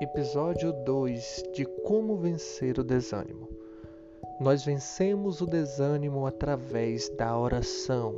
[0.00, 3.48] episódio 2 de Como Vencer o Desânimo.
[4.38, 8.14] Nós vencemos o desânimo através da oração.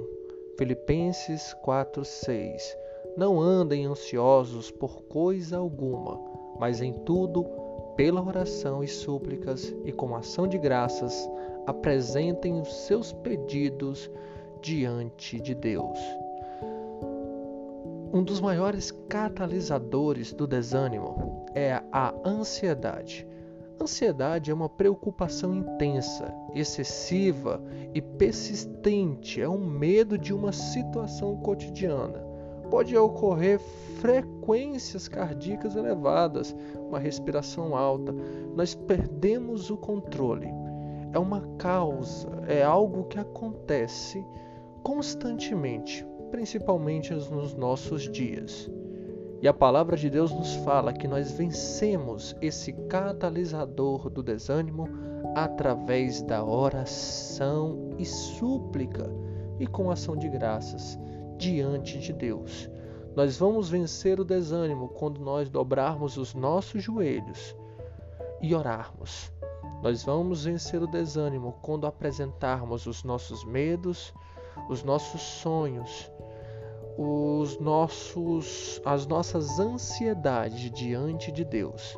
[0.57, 2.77] Filipenses 4:6.
[3.17, 6.21] Não andem ansiosos por coisa alguma,
[6.59, 7.47] mas em tudo,
[7.95, 11.31] pela oração e súplicas e com ação de graças,
[11.65, 14.11] apresentem os seus pedidos
[14.61, 15.99] diante de Deus.
[18.19, 23.25] Um dos maiores catalisadores do desânimo é a ansiedade.
[23.81, 27.63] Ansiedade é uma preocupação intensa, excessiva
[27.95, 32.19] e persistente, é um medo de uma situação cotidiana.
[32.69, 33.61] Pode ocorrer
[34.01, 36.57] frequências cardíacas elevadas,
[36.89, 38.13] uma respiração alta.
[38.53, 40.49] Nós perdemos o controle.
[41.13, 44.27] É uma causa, é algo que acontece
[44.83, 48.71] constantemente, principalmente nos nossos dias.
[49.41, 54.89] E a palavra de Deus nos fala que nós vencemos esse catalisador do desânimo
[55.35, 59.09] através da oração e súplica
[59.61, 60.99] e com ação de graças
[61.37, 62.69] diante de Deus.
[63.15, 67.57] Nós vamos vencer o desânimo quando nós dobrarmos os nossos joelhos
[68.41, 69.33] e orarmos.
[69.83, 74.13] Nós vamos vencer o desânimo quando apresentarmos os nossos medos,
[74.69, 76.11] os nossos sonhos,
[77.01, 81.97] os nossos as nossas ansiedades diante de Deus.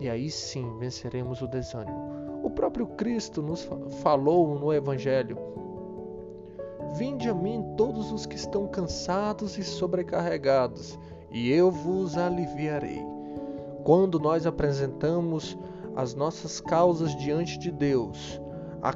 [0.00, 2.42] E aí sim venceremos o desânimo.
[2.42, 3.68] O próprio Cristo nos
[4.02, 5.38] falou no evangelho:
[6.96, 10.98] Vinde a mim todos os que estão cansados e sobrecarregados,
[11.30, 13.00] e eu vos aliviarei.
[13.84, 15.56] Quando nós apresentamos
[15.94, 18.40] as nossas causas diante de Deus,
[18.82, 18.92] a,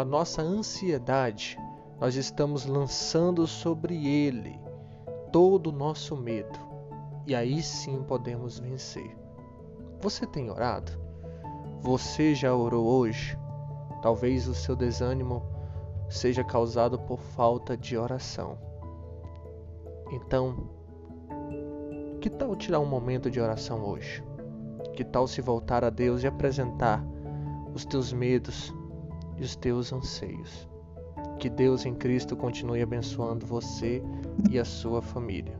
[0.00, 1.58] a, nossa ansiedade,
[2.00, 4.58] nós estamos lançando sobre ele
[5.30, 6.58] todo o nosso medo.
[7.26, 9.14] E aí sim podemos vencer.
[10.00, 10.92] Você tem orado?
[11.82, 13.38] Você já orou hoje?
[14.00, 15.42] Talvez o seu desânimo
[16.08, 18.58] seja causado por falta de oração.
[20.10, 20.70] Então,
[22.18, 24.24] que tal tirar um momento de oração hoje?
[24.94, 27.04] Que tal se voltar a Deus e apresentar
[27.74, 28.74] os teus medos
[29.36, 30.69] e os teus anseios?
[31.40, 34.02] Que Deus em Cristo continue abençoando você
[34.50, 35.58] e a sua família.